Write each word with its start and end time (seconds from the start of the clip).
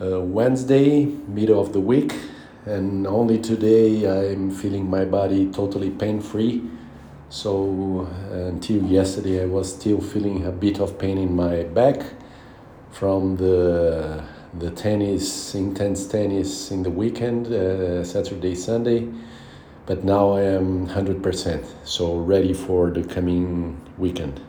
uh, 0.00 0.20
Wednesday, 0.20 1.04
middle 1.04 1.60
of 1.60 1.72
the 1.72 1.80
week, 1.80 2.14
and 2.66 3.06
only 3.06 3.38
today 3.38 4.04
I'm 4.06 4.50
feeling 4.50 4.90
my 4.90 5.04
body 5.04 5.50
totally 5.50 5.90
pain 5.90 6.20
free. 6.20 6.62
So 7.28 8.08
until 8.30 8.84
yesterday, 8.84 9.42
I 9.42 9.46
was 9.46 9.74
still 9.74 10.00
feeling 10.00 10.44
a 10.44 10.52
bit 10.52 10.80
of 10.80 10.98
pain 10.98 11.18
in 11.18 11.34
my 11.34 11.64
back 11.64 12.02
from 12.92 13.36
the 13.36 14.22
the 14.58 14.70
tennis, 14.70 15.54
intense 15.54 16.06
tennis 16.06 16.70
in 16.70 16.82
the 16.82 16.90
weekend, 16.90 17.48
uh, 17.48 18.02
Saturday, 18.04 18.54
Sunday. 18.54 19.08
But 19.84 20.02
now 20.02 20.32
I 20.32 20.42
am 20.42 20.88
100%, 20.88 21.64
so 21.84 22.16
ready 22.16 22.52
for 22.54 22.90
the 22.90 23.04
coming 23.04 23.80
weekend. 23.98 24.40